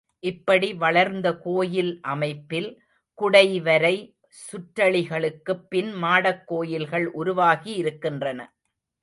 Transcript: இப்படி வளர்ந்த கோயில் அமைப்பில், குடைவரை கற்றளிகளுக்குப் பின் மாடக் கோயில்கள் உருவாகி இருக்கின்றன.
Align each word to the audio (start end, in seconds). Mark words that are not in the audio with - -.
இப்படி 0.19 0.73
வளர்ந்த 0.73 1.37
கோயில் 1.37 1.99
அமைப்பில், 2.01 2.69
குடைவரை 3.17 3.93
கற்றளிகளுக்குப் 4.47 5.69
பின் 5.69 5.93
மாடக் 5.93 6.47
கோயில்கள் 6.47 7.11
உருவாகி 7.11 7.73
இருக்கின்றன. 7.73 8.39